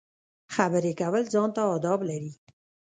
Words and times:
خبرې 0.55 0.91
کول 1.01 1.23
ځان 1.33 1.49
ته 1.55 1.61
اداب 1.75 1.99
لري. 2.09 2.31